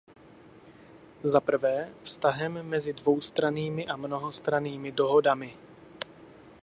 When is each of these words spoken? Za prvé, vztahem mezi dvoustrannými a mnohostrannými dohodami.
Za 1.23 1.41
prvé, 1.41 1.93
vztahem 2.03 2.53
mezi 2.69 2.91
dvoustrannými 2.93 3.87
a 3.87 3.95
mnohostrannými 3.95 4.91
dohodami. 4.91 5.55